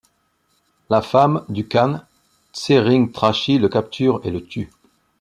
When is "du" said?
1.47-1.67